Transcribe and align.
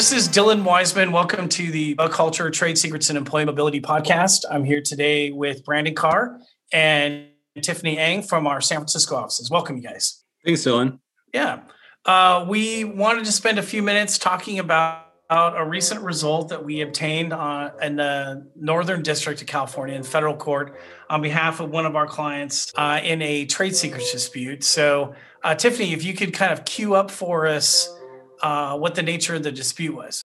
This 0.00 0.12
is 0.12 0.30
Dylan 0.30 0.64
Wiseman. 0.64 1.12
Welcome 1.12 1.46
to 1.50 1.70
the 1.70 1.94
Buchalter 1.94 2.50
Trade 2.50 2.78
Secrets 2.78 3.10
and 3.10 3.18
Employability 3.18 3.82
podcast. 3.82 4.46
I'm 4.50 4.64
here 4.64 4.80
today 4.80 5.30
with 5.30 5.62
Brandon 5.62 5.94
Carr 5.94 6.40
and 6.72 7.26
Tiffany 7.60 7.98
Ang 7.98 8.22
from 8.22 8.46
our 8.46 8.62
San 8.62 8.78
Francisco 8.78 9.16
offices. 9.16 9.50
Welcome, 9.50 9.76
you 9.76 9.82
guys. 9.82 10.24
Thanks, 10.42 10.64
Dylan. 10.64 11.00
Yeah. 11.34 11.64
Uh, 12.06 12.46
we 12.48 12.82
wanted 12.82 13.26
to 13.26 13.32
spend 13.32 13.58
a 13.58 13.62
few 13.62 13.82
minutes 13.82 14.16
talking 14.16 14.58
about 14.58 15.04
a 15.28 15.66
recent 15.66 16.00
result 16.00 16.48
that 16.48 16.64
we 16.64 16.80
obtained 16.80 17.34
uh, 17.34 17.68
in 17.82 17.96
the 17.96 18.50
Northern 18.56 19.02
District 19.02 19.38
of 19.42 19.48
California 19.48 19.96
in 19.96 20.02
federal 20.02 20.34
court 20.34 20.80
on 21.10 21.20
behalf 21.20 21.60
of 21.60 21.68
one 21.68 21.84
of 21.84 21.94
our 21.94 22.06
clients 22.06 22.72
uh, 22.74 23.00
in 23.04 23.20
a 23.20 23.44
trade 23.44 23.76
secrets 23.76 24.12
dispute. 24.12 24.64
So, 24.64 25.14
uh, 25.44 25.54
Tiffany, 25.56 25.92
if 25.92 26.04
you 26.04 26.14
could 26.14 26.32
kind 26.32 26.54
of 26.54 26.64
queue 26.64 26.94
up 26.94 27.10
for 27.10 27.46
us 27.46 27.94
uh, 28.42 28.76
what 28.76 28.94
the 28.94 29.02
nature 29.02 29.34
of 29.34 29.42
the 29.42 29.52
dispute 29.52 29.94
was. 29.94 30.22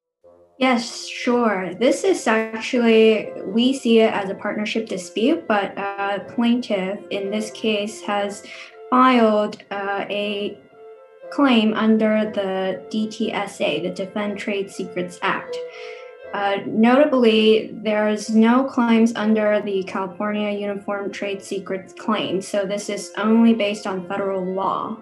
Yes, 0.58 1.06
sure. 1.06 1.74
This 1.76 2.06
is 2.06 2.26
actually, 2.28 3.30
we 3.44 3.74
see 3.74 4.00
it 4.00 4.14
as 4.14 4.30
a 4.30 4.36
partnership 4.36 4.88
dispute, 4.88 5.48
but 5.48 5.78
a 5.78 6.26
plaintiff 6.34 7.00
in 7.10 7.30
this 7.30 7.52
case 7.52 8.02
has 8.02 8.44
filed 8.90 9.58
uh, 9.70 10.06
a 10.10 10.58
claim 11.30 11.74
under 11.74 12.32
the 12.32 12.82
DTSA, 12.90 13.84
the 13.84 13.90
Defend 13.90 14.38
Trade 14.38 14.72
Secrets 14.72 15.20
Act. 15.22 15.58
Uh, 16.34 16.60
notably, 16.66 17.72
there's 17.84 18.30
no 18.30 18.64
claims 18.64 19.14
under 19.16 19.62
the 19.62 19.84
California 19.84 20.52
Uniform 20.52 21.12
Trade 21.12 21.44
Secrets 21.44 21.94
claim, 21.94 22.42
so 22.42 22.66
this 22.66 22.90
is 22.90 23.12
only 23.18 23.54
based 23.54 23.86
on 23.86 24.08
federal 24.08 24.44
law. 24.44 24.98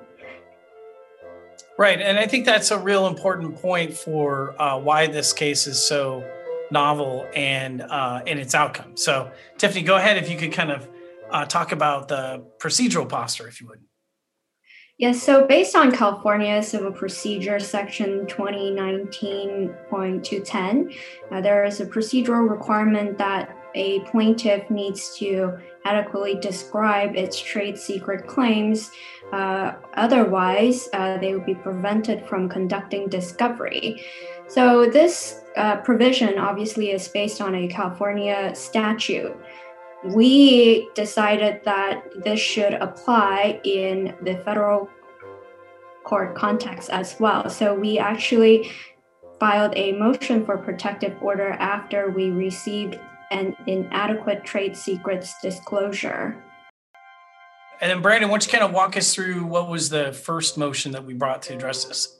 Right, 1.77 1.99
and 1.99 2.19
I 2.19 2.27
think 2.27 2.45
that's 2.45 2.69
a 2.69 2.77
real 2.77 3.07
important 3.07 3.59
point 3.59 3.93
for 3.93 4.53
uh, 4.61 4.79
why 4.79 5.07
this 5.07 5.33
case 5.33 5.66
is 5.66 5.83
so 5.83 6.23
novel 6.71 7.27
and 7.35 7.81
uh, 7.81 8.21
in 8.27 8.38
its 8.38 8.53
outcome. 8.53 8.95
So, 8.95 9.31
Tiffany, 9.57 9.81
go 9.83 9.95
ahead 9.95 10.17
if 10.17 10.30
you 10.30 10.38
could 10.38 10.52
kind 10.52 10.71
of 10.71 10.88
uh, 11.31 11.45
talk 11.45 11.71
about 11.71 12.09
the 12.09 12.45
procedural 12.59 13.09
posture, 13.09 13.47
if 13.47 13.59
you 13.59 13.65
would. 13.67 13.80
Yes, 14.99 15.23
so 15.23 15.47
based 15.47 15.75
on 15.75 15.91
California 15.91 16.61
Civil 16.61 16.91
Procedure 16.91 17.59
Section 17.59 18.27
2019.210, 18.27 20.95
uh, 21.31 21.41
there 21.41 21.65
is 21.65 21.81
a 21.81 21.87
procedural 21.87 22.47
requirement 22.47 23.17
that 23.17 23.62
a 23.75 23.99
plaintiff 24.02 24.69
needs 24.69 25.16
to 25.17 25.57
adequately 25.85 26.35
describe 26.35 27.16
its 27.16 27.39
trade 27.39 27.77
secret 27.77 28.27
claims. 28.27 28.91
Uh, 29.31 29.73
otherwise, 29.95 30.89
uh, 30.93 31.17
they 31.17 31.33
would 31.33 31.45
be 31.45 31.55
prevented 31.55 32.25
from 32.27 32.47
conducting 32.47 33.07
discovery. 33.07 34.03
So, 34.47 34.89
this 34.89 35.41
uh, 35.57 35.77
provision 35.77 36.38
obviously 36.38 36.91
is 36.91 37.07
based 37.07 37.41
on 37.41 37.55
a 37.55 37.67
California 37.67 38.53
statute. 38.55 39.35
We 40.05 40.89
decided 40.95 41.61
that 41.65 42.03
this 42.23 42.39
should 42.39 42.73
apply 42.73 43.61
in 43.63 44.13
the 44.21 44.37
federal 44.39 44.89
court 46.03 46.35
context 46.35 46.89
as 46.89 47.15
well. 47.19 47.49
So, 47.49 47.73
we 47.73 47.97
actually 47.97 48.71
filed 49.39 49.73
a 49.75 49.93
motion 49.93 50.45
for 50.45 50.58
protective 50.58 51.15
order 51.21 51.52
after 51.59 52.09
we 52.09 52.30
received 52.30 52.99
and 53.31 53.55
inadequate 53.67 54.43
trade 54.43 54.75
secrets 54.75 55.35
disclosure. 55.41 56.43
And 57.81 57.92
then, 57.92 58.02
Brandon, 58.02 58.30
why 58.30 58.36
don't 58.36 58.45
you 58.45 58.52
kind 58.52 58.64
of 58.64 58.71
walk 58.71 58.95
us 58.95 59.14
through 59.14 59.45
what 59.45 59.70
was 59.70 59.89
the 59.89 60.14
first 60.14 60.58
motion 60.58 60.92
that 60.93 61.03
we 61.03 61.14
brought 61.14 61.42
to 61.43 61.53
address 61.53 61.83
this? 61.83 62.20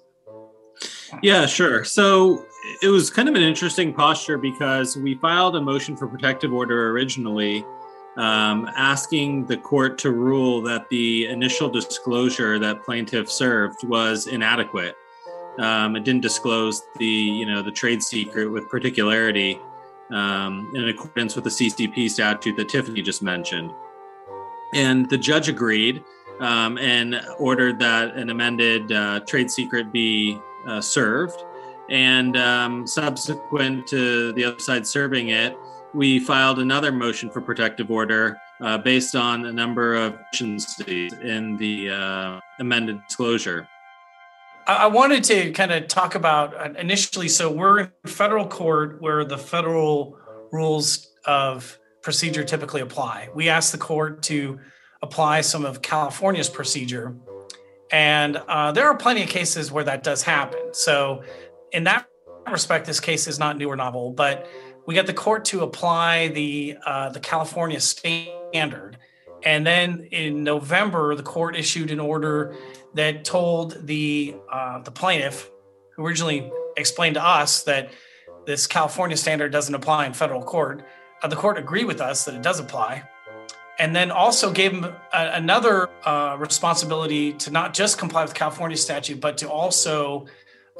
Yeah, 1.22 1.46
sure. 1.46 1.84
So 1.84 2.46
it 2.82 2.88
was 2.88 3.10
kind 3.10 3.30
of 3.30 3.36
an 3.36 3.44
interesting 3.44 3.94
posture 3.94 4.38
because 4.38 4.98
we 4.98 5.16
filed 5.16 5.56
a 5.56 5.62
motion 5.62 5.96
for 5.96 6.08
protective 6.08 6.52
order 6.52 6.90
originally, 6.90 7.64
um, 8.18 8.70
asking 8.76 9.46
the 9.46 9.58
court 9.58 9.98
to 10.00 10.12
rule 10.12 10.62
that 10.64 10.90
the 10.90 11.28
initial 11.28 11.70
disclosure 11.70 12.60
that 12.60 12.84
plaintiff 12.84 13.32
served 13.32 13.88
was 13.88 14.28
inadequate. 14.28 14.96
Um, 15.60 15.96
it 15.96 16.04
didn't 16.04 16.22
disclose 16.22 16.82
the, 16.98 17.06
you 17.06 17.46
know, 17.46 17.62
the 17.62 17.72
trade 17.72 18.02
secret 18.02 18.48
with 18.48 18.68
particularity 18.70 19.60
um, 20.12 20.72
in 20.76 20.90
accordance 20.90 21.36
with 21.36 21.44
the 21.44 21.50
CCP 21.50 22.10
statute 22.10 22.56
that 22.58 22.70
Tiffany 22.70 23.02
just 23.02 23.22
mentioned. 23.22 23.72
And 24.74 25.10
the 25.10 25.18
judge 25.18 25.50
agreed 25.50 26.04
um, 26.40 26.78
and 26.78 27.22
ordered 27.38 27.80
that 27.80 28.16
an 28.16 28.30
amended 28.30 28.92
uh, 28.92 29.20
trade 29.22 29.52
secret 29.52 29.92
be 29.92 30.40
uh, 30.68 30.82
served. 30.82 31.44
And 31.90 32.38
um, 32.38 32.88
subsequent 32.88 33.88
to 33.88 34.34
the 34.34 34.46
other 34.46 34.60
side 34.60 34.88
serving 34.88 35.30
it, 35.30 35.58
we 35.94 36.20
filed 36.20 36.60
another 36.60 36.92
motion 36.92 37.30
for 37.30 37.40
protective 37.42 37.92
order 37.92 38.38
uh, 38.62 38.78
based 38.80 39.16
on 39.16 39.46
a 39.46 39.52
number 39.52 39.94
of 39.96 40.18
deficiencies 40.32 41.14
in 41.14 41.56
the 41.58 41.90
uh, 41.90 42.40
amended 42.60 43.02
disclosure. 43.08 43.68
I 44.66 44.88
wanted 44.88 45.24
to 45.26 45.52
kind 45.52 45.72
of 45.72 45.88
talk 45.88 46.16
about 46.16 46.56
uh, 46.56 46.74
initially. 46.80 47.28
So 47.28 47.52
we're 47.52 47.80
in 47.80 47.92
federal 48.06 48.48
court 48.48 49.02
where 49.02 49.26
the 49.26 49.38
federal 49.38 50.18
rules 50.52 51.12
of 51.26 51.78
procedure 52.02 52.44
typically 52.44 52.82
apply. 52.82 53.30
We 53.34 53.50
asked 53.50 53.72
the 53.72 53.78
court 53.78 54.22
to 54.24 54.60
apply 55.02 55.42
some 55.42 55.66
of 55.66 55.82
California's 55.82 56.50
procedure, 56.50 57.16
and 57.92 58.38
uh, 58.38 58.72
there 58.72 58.86
are 58.86 58.96
plenty 58.96 59.24
of 59.24 59.30
cases 59.30 59.72
where 59.72 59.84
that 59.84 60.04
does 60.04 60.24
happen. 60.24 60.74
So, 60.74 61.24
in 61.72 61.84
that 61.86 62.08
respect, 62.50 62.86
this 62.86 63.00
case 63.00 63.28
is 63.28 63.40
not 63.40 63.58
new 63.58 63.70
or 63.70 63.76
novel, 63.76 64.12
but 64.12 64.48
we 64.86 64.96
got 64.96 65.08
the 65.08 65.14
court 65.14 65.46
to 65.46 65.62
apply 65.62 66.30
the 66.30 66.78
uh, 66.86 67.10
the 67.10 67.20
California 67.20 67.80
standard, 67.82 68.98
and 69.46 69.66
then 69.66 70.08
in 70.12 70.44
November, 70.44 71.16
the 71.16 71.24
court 71.24 71.56
issued 71.56 71.92
an 71.92 72.00
order 72.00 72.56
that 72.94 73.26
told 73.26 73.86
the 73.86 74.36
uh, 74.52 74.80
the 74.80 74.92
plaintiff, 74.92 75.50
who 75.96 76.06
originally 76.06 76.52
explained 76.78 77.16
to 77.16 77.26
us 77.26 77.64
that 77.64 77.92
this 78.46 78.68
California 78.68 79.18
standard 79.18 79.52
doesn't 79.52 79.76
apply 79.76 80.06
in 80.06 80.14
federal 80.14 80.42
court, 80.42 80.86
uh, 81.22 81.28
the 81.28 81.36
court 81.36 81.58
agreed 81.58 81.86
with 81.86 82.02
us 82.02 82.26
that 82.26 82.36
it 82.36 82.42
does 82.42 82.60
apply, 82.60 83.04
and 83.80 83.96
then 83.96 84.12
also 84.12 84.52
gave 84.52 84.72
him 84.72 84.86
a, 84.86 84.94
another 85.14 85.90
uh, 86.06 86.36
responsibility 86.40 87.34
to 87.34 87.52
not 87.52 87.74
just 87.74 87.98
comply 87.98 88.24
with 88.24 88.34
California 88.34 88.78
statute, 88.78 89.20
but 89.20 89.38
to 89.38 89.50
also 89.50 90.26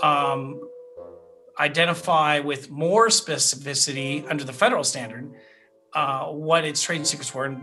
um, 0.02 0.70
identify 1.60 2.40
with 2.40 2.70
more 2.70 3.08
specificity 3.08 4.30
under 4.30 4.44
the 4.44 4.54
federal 4.54 4.84
standard 4.84 5.32
uh, 5.94 6.26
what 6.26 6.66
its 6.66 6.82
trade 6.82 7.06
secrets 7.06 7.34
were. 7.34 7.56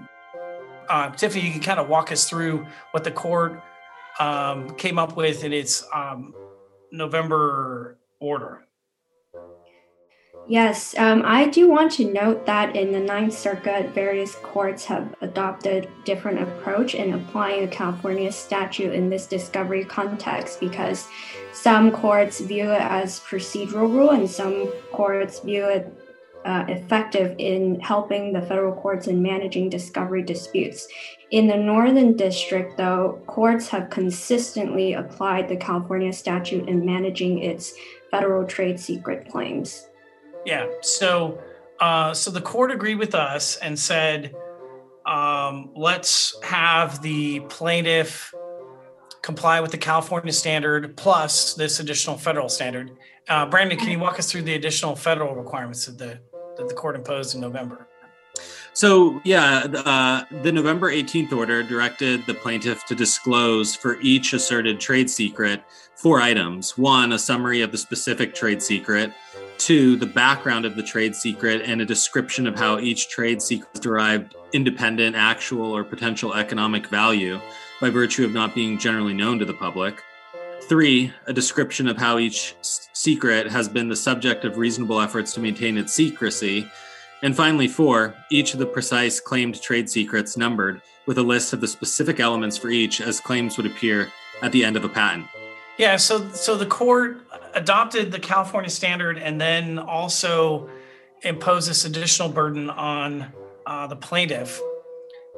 Uh, 0.91 1.09
Tiffany, 1.11 1.47
you 1.47 1.53
can 1.53 1.61
kind 1.61 1.79
of 1.79 1.89
walk 1.89 2.11
us 2.11 2.29
through 2.29 2.67
what 2.91 3.05
the 3.05 3.13
court 3.13 3.63
um, 4.19 4.75
came 4.75 4.99
up 4.99 5.17
with 5.17 5.45
in 5.45 5.53
its 5.53 5.87
um, 5.95 6.35
November 6.91 7.97
order. 8.19 8.65
Yes, 10.49 10.99
um, 10.99 11.23
I 11.25 11.47
do 11.47 11.69
want 11.69 11.93
to 11.93 12.13
note 12.13 12.45
that 12.47 12.75
in 12.75 12.91
the 12.91 12.99
Ninth 12.99 13.35
Circuit, 13.35 13.91
various 13.91 14.35
courts 14.35 14.85
have 14.87 15.15
adopted 15.21 15.89
different 16.05 16.43
approach 16.43 16.97
in 16.97 17.13
applying 17.13 17.61
the 17.61 17.69
California 17.69 18.33
statute 18.33 18.93
in 18.93 19.09
this 19.09 19.27
discovery 19.27 19.85
context 19.85 20.59
because 20.59 21.07
some 21.53 21.93
courts 21.93 22.41
view 22.41 22.65
it 22.65 22.81
as 22.81 23.21
procedural 23.21 23.95
rule 23.95 24.11
and 24.11 24.29
some 24.29 24.67
courts 24.91 25.39
view 25.39 25.67
it 25.67 26.10
uh, 26.45 26.65
effective 26.69 27.35
in 27.39 27.81
helping 27.81 28.33
the 28.33 28.41
federal 28.43 28.75
courts 28.75 29.07
in 29.07 29.23
managing 29.23 29.69
discovery 29.69 30.23
disputes. 30.23 30.89
In 31.31 31.47
the 31.47 31.57
Northern 31.57 32.17
District, 32.17 32.77
though, 32.77 33.23
courts 33.27 33.69
have 33.69 33.91
consistently 33.91 34.95
applied 34.95 35.49
the 35.49 35.57
California 35.57 36.13
statute 36.13 36.69
in 36.69 36.85
managing 36.85 37.39
its 37.39 37.75
federal 38.11 38.47
trade 38.47 38.81
secret 38.81 39.29
claims. 39.29 39.89
Yeah. 40.45 40.67
So, 40.81 41.41
uh, 41.81 42.15
so 42.15 42.31
the 42.31 42.41
court 42.41 42.71
agreed 42.71 42.99
with 42.99 43.15
us 43.15 43.57
and 43.59 43.79
said, 43.79 44.35
um, 45.07 45.71
let's 45.75 46.37
have 46.43 47.03
the 47.03 47.41
plaintiff 47.41 48.35
comply 49.23 49.61
with 49.61 49.71
the 49.71 49.79
California 49.79 50.33
standard 50.33 50.97
plus 50.97 51.55
this 51.55 51.81
additional 51.81 52.17
federal 52.17 52.49
standard. 52.49 52.91
Uh, 53.29 53.47
Brandon, 53.47 53.79
can 53.79 53.91
you 53.91 53.99
walk 53.99 54.19
us 54.19 54.31
through 54.31 54.43
the 54.43 54.55
additional 54.55 54.97
federal 54.97 55.35
requirements 55.35 55.87
of 55.89 55.99
the 55.99 56.21
that 56.61 56.69
the 56.69 56.75
court 56.75 56.95
imposed 56.95 57.35
in 57.35 57.41
November? 57.41 57.87
So, 58.73 59.21
yeah, 59.25 59.67
uh, 59.85 60.25
the 60.43 60.53
November 60.53 60.93
18th 60.93 61.33
order 61.33 61.63
directed 61.63 62.25
the 62.27 62.35
plaintiff 62.35 62.87
to 62.87 62.95
disclose 62.95 63.75
for 63.75 64.01
each 64.01 64.33
asserted 64.33 64.79
trade 64.79 65.11
secret 65.11 65.63
four 65.97 66.21
items. 66.21 66.79
One, 66.79 67.13
a 67.13 67.19
summary 67.19 67.63
of 67.63 67.73
the 67.73 67.79
specific 67.79 68.35
trade 68.35 68.63
secret. 68.63 69.13
Two, 69.59 69.97
the 69.97 70.07
background 70.07 70.65
of 70.65 70.77
the 70.77 70.83
trade 70.83 71.15
secret 71.15 71.63
and 71.63 71.81
a 71.81 71.85
description 71.85 72.47
of 72.47 72.59
how 72.59 72.79
each 72.79 73.09
trade 73.09 73.43
secret 73.43 73.83
derived 73.83 74.37
independent, 74.53 75.17
actual, 75.17 75.77
or 75.77 75.85
potential 75.85 76.35
economic 76.35 76.87
value 76.87 77.41
by 77.81 77.91
virtue 77.91 78.25
of 78.25 78.33
not 78.33 78.55
being 78.55 78.79
generally 78.79 79.13
known 79.13 79.39
to 79.39 79.45
the 79.45 79.55
public. 79.55 80.03
Three, 80.71 81.13
a 81.27 81.33
description 81.33 81.89
of 81.89 81.99
how 81.99 82.19
each 82.21 82.55
secret 82.63 83.51
has 83.51 83.69
been 83.69 83.89
the 83.89 83.97
subject 83.97 84.45
of 84.45 84.57
reasonable 84.57 85.01
efforts 85.01 85.35
to 85.35 85.41
maintain 85.41 85.77
its 85.77 85.93
secrecy. 85.93 86.65
And 87.25 87.37
finally, 87.37 87.67
four, 87.67 88.15
each 88.31 88.53
of 88.53 88.61
the 88.61 88.67
precise 88.67 89.19
claimed 89.19 89.61
trade 89.61 89.91
secrets 89.91 90.37
numbered 90.37 90.81
with 91.07 91.19
a 91.19 91.25
list 91.25 91.53
of 91.53 91.61
the 91.61 91.67
specific 91.67 92.21
elements 92.21 92.57
for 92.57 92.69
each 92.69 93.01
as 93.01 93.19
claims 93.19 93.57
would 93.57 93.67
appear 93.67 94.13
at 94.43 94.53
the 94.53 94.65
end 94.65 94.77
of 94.77 94.85
a 94.85 94.89
patent. 94.89 95.27
Yeah, 95.77 95.97
so 95.97 96.31
so 96.31 96.57
the 96.57 96.67
court 96.67 97.19
adopted 97.55 98.13
the 98.13 98.21
California 98.21 98.71
standard 98.71 99.19
and 99.19 99.41
then 99.41 99.77
also 99.77 100.71
imposed 101.23 101.69
this 101.69 101.85
additional 101.85 102.29
burden 102.29 102.71
on 102.71 103.27
uh, 103.67 103.89
the 103.89 103.97
plaintiff 103.97 104.61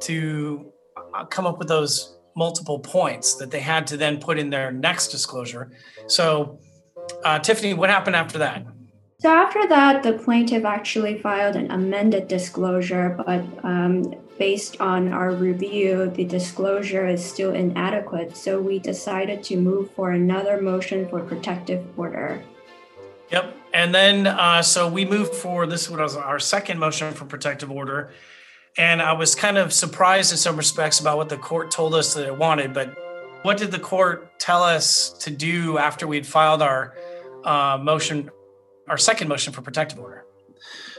to 0.01 0.71
uh, 1.15 1.25
come 1.25 1.47
up 1.47 1.57
with 1.57 1.69
those 1.69 2.19
multiple 2.35 2.79
points 2.79 3.35
that 3.35 3.51
they 3.51 3.59
had 3.59 3.87
to 3.87 3.97
then 3.97 4.19
put 4.19 4.37
in 4.39 4.49
their 4.49 4.71
next 4.71 5.09
disclosure. 5.09 5.71
So, 6.07 6.59
uh, 7.23 7.39
Tiffany, 7.39 7.73
what 7.73 7.89
happened 7.89 8.15
after 8.15 8.37
that? 8.39 8.65
So 9.19 9.29
after 9.29 9.67
that, 9.69 10.03
the 10.03 10.13
plaintiff 10.13 10.65
actually 10.65 11.19
filed 11.19 11.55
an 11.55 11.71
amended 11.71 12.27
disclosure, 12.27 13.15
but 13.25 13.43
um, 13.63 14.13
based 14.37 14.81
on 14.81 15.13
our 15.13 15.31
review, 15.31 16.11
the 16.13 16.25
disclosure 16.25 17.07
is 17.07 17.23
still 17.23 17.53
inadequate. 17.53 18.35
So 18.35 18.59
we 18.59 18.79
decided 18.79 19.41
to 19.43 19.57
move 19.57 19.91
for 19.91 20.11
another 20.11 20.61
motion 20.61 21.07
for 21.07 21.21
protective 21.21 21.85
order. 21.97 22.43
Yep. 23.31 23.55
And 23.73 23.95
then, 23.95 24.27
uh, 24.27 24.61
so 24.61 24.87
we 24.87 25.05
moved 25.05 25.33
for 25.33 25.65
this 25.65 25.89
was 25.89 26.15
our 26.15 26.39
second 26.39 26.79
motion 26.79 27.13
for 27.13 27.25
protective 27.25 27.71
order. 27.71 28.11
And 28.77 29.01
I 29.01 29.13
was 29.13 29.35
kind 29.35 29.57
of 29.57 29.71
surprised 29.71 30.31
in 30.31 30.37
some 30.37 30.57
respects 30.57 30.99
about 30.99 31.17
what 31.17 31.29
the 31.29 31.37
court 31.37 31.69
told 31.69 31.93
us 31.93 32.15
that 32.15 32.25
it 32.25 32.35
wanted. 32.35 32.73
But 32.73 32.95
what 33.43 33.57
did 33.57 33.71
the 33.71 33.79
court 33.79 34.39
tell 34.39 34.63
us 34.63 35.11
to 35.19 35.29
do 35.29 35.77
after 35.77 36.07
we'd 36.07 36.25
filed 36.25 36.61
our 36.61 36.95
uh, 37.43 37.77
motion, 37.81 38.31
our 38.87 38.97
second 38.97 39.27
motion 39.27 39.53
for 39.53 39.61
protective 39.61 39.99
order? 39.99 40.25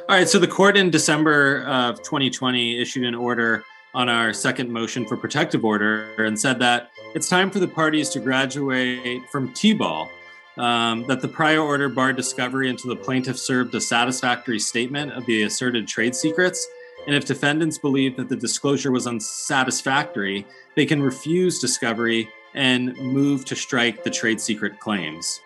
All 0.08 0.16
right. 0.16 0.28
So 0.28 0.38
the 0.38 0.46
court 0.46 0.76
in 0.76 0.90
December 0.90 1.64
of 1.64 1.96
2020 2.02 2.80
issued 2.80 3.04
an 3.04 3.14
order 3.14 3.64
on 3.94 4.08
our 4.08 4.32
second 4.32 4.70
motion 4.70 5.06
for 5.06 5.16
protective 5.16 5.64
order 5.64 6.24
and 6.24 6.38
said 6.38 6.58
that 6.58 6.90
it's 7.14 7.28
time 7.28 7.50
for 7.50 7.58
the 7.58 7.68
parties 7.68 8.08
to 8.10 8.20
graduate 8.20 9.22
from 9.30 9.52
T-ball. 9.52 10.10
Um, 10.56 11.04
that 11.08 11.20
the 11.20 11.26
prior 11.26 11.58
order 11.58 11.88
barred 11.88 12.14
discovery 12.14 12.70
until 12.70 12.90
the 12.90 12.96
plaintiff 12.96 13.36
served 13.36 13.74
a 13.74 13.80
satisfactory 13.80 14.60
statement 14.60 15.10
of 15.10 15.26
the 15.26 15.42
asserted 15.42 15.88
trade 15.88 16.14
secrets 16.14 16.68
and 17.06 17.14
if 17.14 17.24
defendants 17.24 17.78
believe 17.78 18.16
that 18.16 18.28
the 18.28 18.36
disclosure 18.36 18.90
was 18.90 19.06
unsatisfactory, 19.06 20.46
they 20.76 20.86
can 20.86 21.02
refuse 21.02 21.58
discovery 21.58 22.28
and 22.54 22.96
move 22.96 23.44
to 23.46 23.56
strike 23.56 24.04
the 24.04 24.10
trade 24.10 24.40
secret 24.40 24.78
claims. 24.80 25.40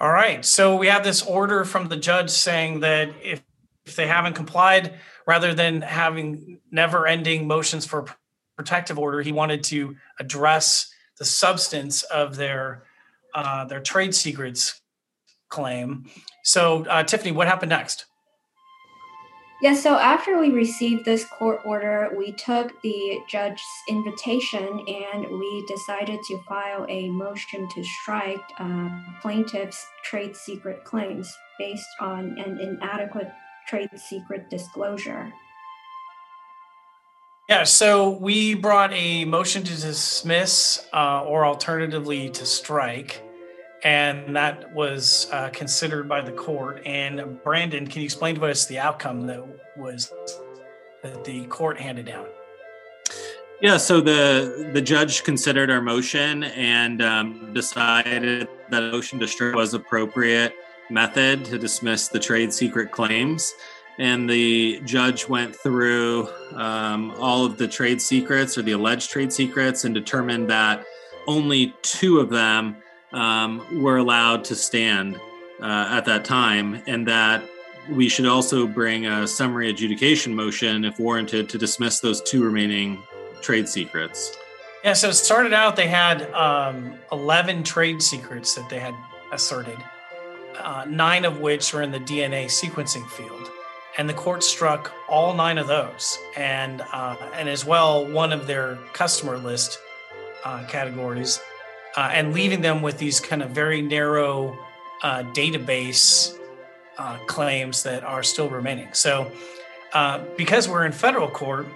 All 0.00 0.12
right. 0.12 0.44
So 0.44 0.76
we 0.76 0.86
have 0.86 1.04
this 1.04 1.22
order 1.22 1.64
from 1.64 1.88
the 1.88 1.96
judge 1.96 2.30
saying 2.30 2.80
that 2.80 3.10
if, 3.22 3.42
if 3.84 3.96
they 3.96 4.06
haven't 4.06 4.34
complied, 4.34 4.94
rather 5.26 5.52
than 5.54 5.82
having 5.82 6.58
never 6.70 7.06
ending 7.06 7.46
motions 7.46 7.84
for 7.84 8.06
protective 8.56 8.98
order, 8.98 9.20
he 9.20 9.30
wanted 9.30 9.62
to 9.64 9.96
address 10.18 10.90
the 11.18 11.24
substance 11.24 12.02
of 12.04 12.36
their 12.36 12.84
uh, 13.34 13.64
their 13.66 13.80
trade 13.80 14.14
secrets 14.14 14.80
claim. 15.48 16.06
So, 16.44 16.84
uh, 16.86 17.02
Tiffany, 17.04 17.30
what 17.30 17.46
happened 17.46 17.70
next? 17.70 18.06
Yeah, 19.60 19.74
so 19.74 19.98
after 19.98 20.38
we 20.38 20.50
received 20.50 21.04
this 21.04 21.24
court 21.24 21.62
order, 21.64 22.10
we 22.16 22.30
took 22.30 22.80
the 22.82 23.18
judge's 23.28 23.66
invitation 23.88 24.84
and 24.86 25.26
we 25.28 25.64
decided 25.66 26.20
to 26.28 26.38
file 26.48 26.86
a 26.88 27.08
motion 27.08 27.68
to 27.70 27.82
strike 27.82 28.40
uh, 28.60 28.88
plaintiff's 29.20 29.84
trade 30.04 30.36
secret 30.36 30.84
claims 30.84 31.36
based 31.58 31.88
on 31.98 32.38
an 32.38 32.60
inadequate 32.60 33.32
trade 33.66 33.90
secret 33.96 34.48
disclosure. 34.48 35.32
Yeah, 37.48 37.64
so 37.64 38.10
we 38.10 38.54
brought 38.54 38.92
a 38.92 39.24
motion 39.24 39.64
to 39.64 39.74
dismiss 39.74 40.86
uh, 40.92 41.24
or 41.24 41.44
alternatively 41.44 42.30
to 42.30 42.46
strike 42.46 43.22
and 43.84 44.34
that 44.34 44.72
was 44.72 45.28
uh, 45.32 45.50
considered 45.50 46.08
by 46.08 46.20
the 46.20 46.32
court. 46.32 46.82
And 46.84 47.42
Brandon, 47.42 47.86
can 47.86 48.00
you 48.00 48.04
explain 48.04 48.34
to 48.36 48.46
us 48.46 48.66
the 48.66 48.78
outcome 48.78 49.26
that 49.26 49.44
was 49.76 50.12
that 51.02 51.24
the 51.24 51.46
court 51.46 51.78
handed 51.78 52.06
down? 52.06 52.26
Yeah, 53.60 53.76
so 53.76 54.00
the 54.00 54.70
the 54.72 54.80
judge 54.80 55.24
considered 55.24 55.70
our 55.70 55.80
motion 55.80 56.44
and 56.44 57.02
um, 57.02 57.52
decided 57.52 58.48
that 58.70 58.82
a 58.82 58.92
motion 58.92 59.18
to 59.20 59.28
strike 59.28 59.54
was 59.54 59.74
appropriate 59.74 60.54
method 60.90 61.44
to 61.46 61.58
dismiss 61.58 62.08
the 62.08 62.18
trade 62.18 62.52
secret 62.52 62.92
claims. 62.92 63.52
And 63.98 64.30
the 64.30 64.80
judge 64.84 65.28
went 65.28 65.56
through 65.56 66.28
um, 66.54 67.12
all 67.18 67.44
of 67.44 67.58
the 67.58 67.66
trade 67.66 68.00
secrets 68.00 68.56
or 68.56 68.62
the 68.62 68.72
alleged 68.72 69.10
trade 69.10 69.32
secrets 69.32 69.84
and 69.84 69.92
determined 69.92 70.48
that 70.50 70.84
only 71.26 71.74
two 71.82 72.20
of 72.20 72.30
them 72.30 72.76
um, 73.12 73.82
were 73.82 73.96
allowed 73.96 74.44
to 74.44 74.54
stand 74.54 75.16
uh, 75.60 75.88
at 75.90 76.04
that 76.04 76.24
time, 76.24 76.82
and 76.86 77.06
that 77.06 77.42
we 77.90 78.08
should 78.08 78.26
also 78.26 78.66
bring 78.66 79.06
a 79.06 79.26
summary 79.26 79.70
adjudication 79.70 80.34
motion, 80.34 80.84
if 80.84 80.98
warranted, 80.98 81.48
to 81.48 81.58
dismiss 81.58 82.00
those 82.00 82.20
two 82.22 82.44
remaining 82.44 83.02
trade 83.40 83.68
secrets. 83.68 84.36
Yeah, 84.84 84.92
so 84.92 85.08
it 85.08 85.14
started 85.14 85.52
out, 85.52 85.74
they 85.74 85.88
had 85.88 86.30
um, 86.32 86.94
11 87.10 87.64
trade 87.64 88.00
secrets 88.00 88.54
that 88.54 88.68
they 88.68 88.78
had 88.78 88.94
asserted, 89.32 89.78
uh, 90.58 90.84
nine 90.88 91.24
of 91.24 91.40
which 91.40 91.72
were 91.72 91.82
in 91.82 91.90
the 91.90 92.00
DNA 92.00 92.46
sequencing 92.46 93.08
field. 93.10 93.50
And 93.96 94.08
the 94.08 94.14
court 94.14 94.44
struck 94.44 94.92
all 95.08 95.34
nine 95.34 95.58
of 95.58 95.66
those, 95.66 96.16
and 96.36 96.82
uh, 96.92 97.16
and 97.34 97.48
as 97.48 97.64
well 97.64 98.06
one 98.06 98.32
of 98.32 98.46
their 98.46 98.76
customer 98.92 99.38
list 99.38 99.80
uh, 100.44 100.64
categories 100.68 101.40
uh, 101.96 102.10
and 102.12 102.32
leaving 102.32 102.60
them 102.60 102.82
with 102.82 102.98
these 102.98 103.20
kind 103.20 103.42
of 103.42 103.50
very 103.50 103.82
narrow 103.82 104.58
uh, 105.02 105.22
database 105.32 106.36
uh, 106.98 107.18
claims 107.26 107.82
that 107.84 108.02
are 108.04 108.22
still 108.22 108.48
remaining. 108.48 108.88
So, 108.92 109.30
uh, 109.92 110.24
because 110.36 110.68
we're 110.68 110.84
in 110.84 110.92
federal 110.92 111.28
court, 111.28 111.66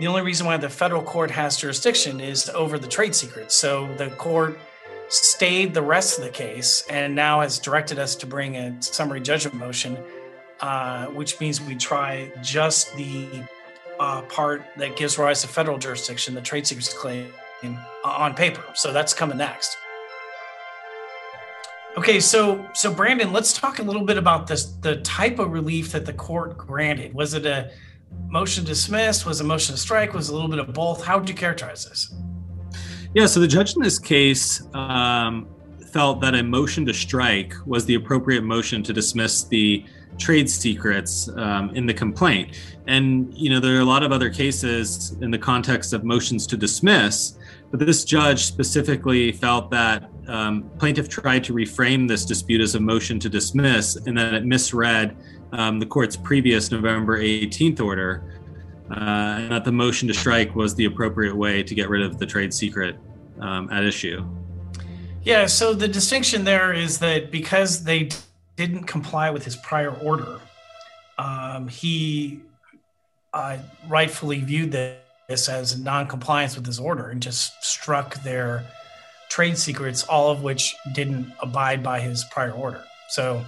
the 0.00 0.06
only 0.06 0.22
reason 0.22 0.46
why 0.46 0.56
the 0.56 0.68
federal 0.68 1.02
court 1.02 1.30
has 1.30 1.56
jurisdiction 1.56 2.20
is 2.20 2.48
over 2.50 2.78
the 2.78 2.88
trade 2.88 3.14
secrets. 3.14 3.54
So, 3.54 3.92
the 3.96 4.10
court 4.10 4.58
stayed 5.08 5.74
the 5.74 5.82
rest 5.82 6.18
of 6.18 6.24
the 6.24 6.30
case 6.30 6.84
and 6.88 7.14
now 7.14 7.42
has 7.42 7.58
directed 7.58 7.98
us 7.98 8.16
to 8.16 8.26
bring 8.26 8.56
a 8.56 8.80
summary 8.82 9.20
judgment 9.20 9.56
motion, 9.56 9.98
uh, 10.60 11.06
which 11.08 11.38
means 11.38 11.60
we 11.60 11.74
try 11.74 12.32
just 12.42 12.96
the 12.96 13.28
uh, 14.00 14.22
part 14.22 14.64
that 14.78 14.96
gives 14.96 15.18
rise 15.18 15.42
to 15.42 15.48
federal 15.48 15.76
jurisdiction, 15.76 16.34
the 16.34 16.40
trade 16.40 16.66
secrets 16.66 16.92
claim 16.92 17.30
on 18.04 18.34
paper. 18.34 18.64
So 18.74 18.92
that's 18.92 19.14
coming 19.14 19.38
next. 19.38 19.76
Okay, 21.96 22.20
so 22.20 22.66
so 22.72 22.92
Brandon, 22.92 23.32
let's 23.32 23.52
talk 23.52 23.78
a 23.78 23.82
little 23.82 24.04
bit 24.04 24.16
about 24.16 24.46
this 24.46 24.64
the 24.80 24.96
type 25.02 25.38
of 25.38 25.52
relief 25.52 25.92
that 25.92 26.06
the 26.06 26.12
court 26.12 26.56
granted. 26.56 27.12
Was 27.12 27.34
it 27.34 27.44
a 27.44 27.70
motion 28.28 28.64
dismissed? 28.64 29.26
Was 29.26 29.40
a 29.40 29.44
motion 29.44 29.74
to 29.74 29.80
strike? 29.80 30.14
Was 30.14 30.30
a 30.30 30.32
little 30.32 30.48
bit 30.48 30.58
of 30.58 30.72
both? 30.72 31.04
How 31.04 31.18
would 31.18 31.28
you 31.28 31.34
characterize 31.34 31.84
this? 31.84 32.14
Yeah, 33.14 33.26
so 33.26 33.40
the 33.40 33.46
judge 33.46 33.76
in 33.76 33.82
this 33.82 33.98
case 33.98 34.62
um, 34.72 35.46
felt 35.92 36.22
that 36.22 36.34
a 36.34 36.42
motion 36.42 36.86
to 36.86 36.94
strike 36.94 37.54
was 37.66 37.84
the 37.84 37.94
appropriate 37.94 38.42
motion 38.42 38.82
to 38.84 38.94
dismiss 38.94 39.44
the 39.44 39.84
trade 40.18 40.48
secrets 40.48 41.28
um, 41.36 41.70
in 41.74 41.84
the 41.84 41.92
complaint. 41.92 42.56
And 42.86 43.36
you 43.36 43.50
know, 43.50 43.60
there 43.60 43.76
are 43.76 43.80
a 43.80 43.84
lot 43.84 44.02
of 44.02 44.12
other 44.12 44.30
cases 44.30 45.14
in 45.20 45.30
the 45.30 45.38
context 45.38 45.92
of 45.92 46.04
motions 46.04 46.46
to 46.46 46.56
dismiss 46.56 47.34
but 47.72 47.80
this 47.80 48.04
judge 48.04 48.44
specifically 48.44 49.32
felt 49.32 49.70
that 49.70 50.10
um, 50.28 50.70
plaintiff 50.78 51.08
tried 51.08 51.42
to 51.44 51.54
reframe 51.54 52.06
this 52.06 52.26
dispute 52.26 52.60
as 52.60 52.74
a 52.74 52.80
motion 52.80 53.18
to 53.18 53.30
dismiss 53.30 53.96
and 53.96 54.16
that 54.16 54.34
it 54.34 54.44
misread 54.44 55.16
um, 55.52 55.80
the 55.80 55.86
court's 55.86 56.14
previous 56.14 56.70
November 56.70 57.18
18th 57.18 57.80
order, 57.80 58.40
uh, 58.90 58.94
and 59.38 59.52
that 59.52 59.64
the 59.64 59.72
motion 59.72 60.06
to 60.08 60.14
strike 60.14 60.54
was 60.54 60.74
the 60.74 60.84
appropriate 60.84 61.34
way 61.34 61.62
to 61.62 61.74
get 61.74 61.88
rid 61.88 62.02
of 62.02 62.18
the 62.18 62.26
trade 62.26 62.52
secret 62.52 62.96
um, 63.40 63.70
at 63.70 63.84
issue. 63.84 64.22
Yeah, 65.22 65.46
so 65.46 65.72
the 65.72 65.88
distinction 65.88 66.44
there 66.44 66.74
is 66.74 66.98
that 66.98 67.30
because 67.30 67.84
they 67.84 68.10
didn't 68.56 68.84
comply 68.84 69.30
with 69.30 69.44
his 69.44 69.56
prior 69.56 69.92
order, 69.92 70.40
um, 71.18 71.68
he 71.68 72.40
uh, 73.32 73.58
rightfully 73.88 74.40
viewed 74.40 74.72
that 74.72 75.01
this 75.28 75.48
as 75.48 75.78
non-compliance 75.78 76.56
with 76.56 76.66
this 76.66 76.78
order 76.78 77.08
and 77.08 77.22
just 77.22 77.62
struck 77.64 78.22
their 78.22 78.64
trade 79.28 79.56
secrets, 79.56 80.04
all 80.04 80.30
of 80.30 80.42
which 80.42 80.74
didn't 80.94 81.32
abide 81.40 81.82
by 81.82 82.00
his 82.00 82.24
prior 82.24 82.52
order. 82.52 82.82
So 83.08 83.44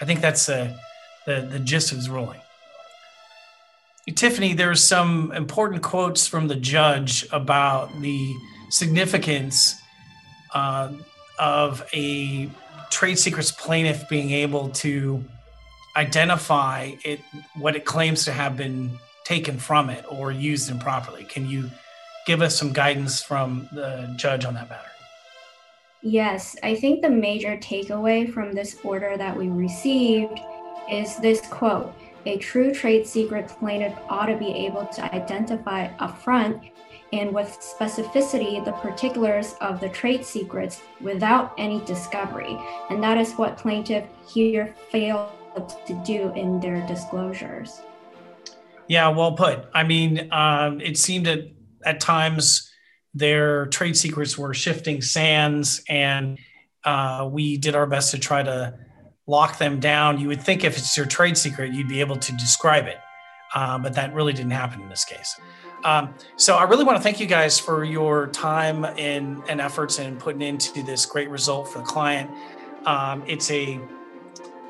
I 0.00 0.04
think 0.04 0.20
that's 0.20 0.46
the, 0.46 0.78
the, 1.26 1.46
the 1.50 1.58
gist 1.58 1.92
of 1.92 1.98
his 1.98 2.08
ruling. 2.08 2.40
Tiffany, 4.14 4.54
there's 4.54 4.84
some 4.84 5.32
important 5.32 5.82
quotes 5.82 6.26
from 6.26 6.46
the 6.46 6.54
judge 6.54 7.26
about 7.32 8.00
the 8.00 8.34
significance 8.70 9.74
uh, 10.54 10.92
of 11.38 11.86
a 11.92 12.48
trade 12.90 13.18
secrets 13.18 13.50
plaintiff 13.50 14.08
being 14.08 14.30
able 14.30 14.68
to 14.70 15.24
identify 15.96 16.92
it 17.04 17.20
what 17.56 17.74
it 17.74 17.84
claims 17.84 18.24
to 18.24 18.32
have 18.32 18.56
been 18.56 18.96
taken 19.26 19.58
from 19.58 19.90
it 19.90 20.04
or 20.08 20.30
used 20.30 20.70
improperly. 20.70 21.24
Can 21.24 21.48
you 21.48 21.68
give 22.26 22.42
us 22.42 22.56
some 22.56 22.72
guidance 22.72 23.20
from 23.20 23.68
the 23.72 24.12
judge 24.16 24.44
on 24.44 24.54
that 24.54 24.70
matter? 24.70 24.88
Yes, 26.00 26.54
I 26.62 26.76
think 26.76 27.02
the 27.02 27.10
major 27.10 27.56
takeaway 27.56 28.32
from 28.32 28.52
this 28.52 28.76
order 28.84 29.16
that 29.16 29.36
we 29.36 29.48
received 29.48 30.38
is 30.88 31.16
this 31.16 31.40
quote 31.48 31.92
A 32.26 32.38
true 32.38 32.72
trade 32.72 33.04
secret 33.04 33.48
plaintiff 33.48 33.98
ought 34.08 34.26
to 34.26 34.36
be 34.36 34.52
able 34.66 34.86
to 34.86 35.12
identify 35.12 35.88
upfront 35.96 36.70
and 37.12 37.34
with 37.34 37.58
specificity 37.60 38.64
the 38.64 38.72
particulars 38.72 39.54
of 39.60 39.80
the 39.80 39.88
trade 39.88 40.24
secrets 40.24 40.82
without 41.00 41.52
any 41.58 41.80
discovery. 41.84 42.56
And 42.90 43.02
that 43.02 43.18
is 43.18 43.32
what 43.32 43.58
plaintiff 43.58 44.04
here 44.28 44.72
failed 44.90 45.30
to 45.86 46.02
do 46.04 46.32
in 46.34 46.60
their 46.60 46.86
disclosures. 46.86 47.80
Yeah, 48.88 49.08
well 49.08 49.32
put. 49.32 49.66
I 49.74 49.82
mean, 49.84 50.32
um, 50.32 50.80
it 50.80 50.96
seemed 50.96 51.26
that 51.26 51.50
at 51.84 52.00
times 52.00 52.70
their 53.14 53.66
trade 53.66 53.96
secrets 53.96 54.36
were 54.36 54.54
shifting 54.54 55.00
sands, 55.02 55.82
and 55.88 56.38
uh, 56.84 57.28
we 57.30 57.56
did 57.56 57.74
our 57.74 57.86
best 57.86 58.10
to 58.12 58.18
try 58.18 58.42
to 58.42 58.78
lock 59.26 59.58
them 59.58 59.80
down. 59.80 60.20
You 60.20 60.28
would 60.28 60.42
think 60.42 60.64
if 60.64 60.76
it's 60.76 60.96
your 60.96 61.06
trade 61.06 61.36
secret, 61.36 61.72
you'd 61.72 61.88
be 61.88 62.00
able 62.00 62.16
to 62.16 62.32
describe 62.32 62.86
it, 62.86 62.98
uh, 63.54 63.78
but 63.78 63.94
that 63.94 64.14
really 64.14 64.32
didn't 64.32 64.52
happen 64.52 64.80
in 64.80 64.88
this 64.88 65.04
case. 65.04 65.34
Um, 65.84 66.14
so 66.36 66.56
I 66.56 66.64
really 66.64 66.84
want 66.84 66.96
to 66.96 67.02
thank 67.02 67.20
you 67.20 67.26
guys 67.26 67.58
for 67.58 67.84
your 67.84 68.28
time 68.28 68.84
and, 68.84 69.42
and 69.48 69.60
efforts 69.60 69.98
in 69.98 70.16
putting 70.16 70.42
into 70.42 70.82
this 70.82 71.06
great 71.06 71.30
result 71.30 71.68
for 71.68 71.78
the 71.78 71.84
client. 71.84 72.30
Um, 72.86 73.22
it's 73.26 73.50
a, 73.50 73.80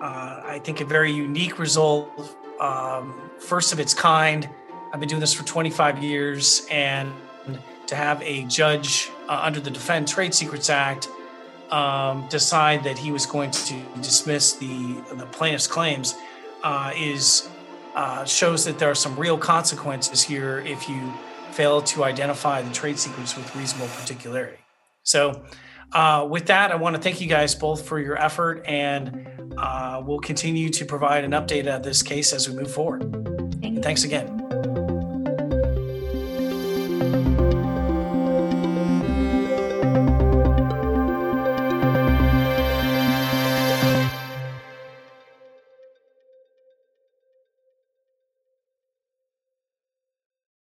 uh, 0.00 0.42
I 0.44 0.60
think, 0.62 0.80
a 0.80 0.84
very 0.84 1.12
unique 1.12 1.58
result, 1.58 2.36
um, 2.60 3.30
first 3.38 3.72
of 3.72 3.80
its 3.80 3.94
kind. 3.94 4.48
I've 4.92 5.00
been 5.00 5.08
doing 5.08 5.20
this 5.20 5.34
for 5.34 5.44
25 5.44 6.02
years, 6.02 6.66
and 6.70 7.12
to 7.86 7.94
have 7.94 8.22
a 8.22 8.44
judge 8.44 9.10
uh, 9.28 9.40
under 9.42 9.60
the 9.60 9.70
Defend 9.70 10.08
Trade 10.08 10.34
Secrets 10.34 10.70
Act 10.70 11.08
um, 11.70 12.26
decide 12.28 12.84
that 12.84 12.98
he 12.98 13.10
was 13.10 13.26
going 13.26 13.50
to 13.50 13.82
dismiss 13.96 14.54
the 14.54 15.02
the 15.14 15.26
plaintiff's 15.26 15.66
claims 15.66 16.14
uh, 16.62 16.92
is 16.96 17.48
uh, 17.94 18.24
shows 18.24 18.64
that 18.64 18.78
there 18.78 18.90
are 18.90 18.94
some 18.94 19.16
real 19.16 19.38
consequences 19.38 20.22
here 20.22 20.60
if 20.60 20.88
you 20.88 21.12
fail 21.50 21.80
to 21.80 22.04
identify 22.04 22.60
the 22.60 22.72
trade 22.72 22.98
secrets 22.98 23.36
with 23.36 23.54
reasonable 23.56 23.88
particularity. 23.98 24.58
So, 25.02 25.44
uh, 25.92 26.26
with 26.28 26.46
that, 26.46 26.72
I 26.72 26.76
want 26.76 26.96
to 26.96 27.02
thank 27.02 27.20
you 27.20 27.28
guys 27.28 27.54
both 27.54 27.86
for 27.86 27.98
your 27.98 28.20
effort, 28.20 28.64
and 28.66 29.54
uh, 29.56 30.02
we'll 30.04 30.20
continue 30.20 30.68
to 30.70 30.84
provide 30.84 31.24
an 31.24 31.32
update 31.32 31.66
of 31.66 31.82
this 31.82 32.02
case 32.02 32.32
as 32.32 32.48
we 32.48 32.54
move 32.54 32.70
forward. 32.70 33.02
Thank 33.60 33.82
Thanks 33.82 34.04
again. 34.04 34.35